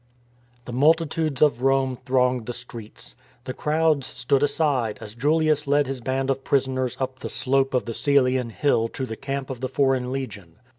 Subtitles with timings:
[0.65, 3.15] The multitudes of Rome thronged the streets.
[3.43, 7.85] The crowds stood aside as Julius led his band of prisoners up the slope of
[7.85, 10.55] the Cselian Hill to the Camp of the Foreign Legion.